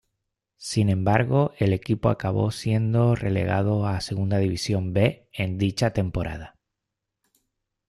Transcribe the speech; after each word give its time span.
Sin 0.57 0.89
embargo, 0.89 1.51
el 1.59 1.73
equipo 1.73 2.09
acabó 2.09 2.49
siendo 2.49 3.13
relegado 3.13 3.85
a 3.85 4.01
Segunda 4.01 4.39
División 4.39 4.93
B 4.93 5.29
en 5.31 5.59
dicha 5.59 5.91
temporada. 5.93 6.55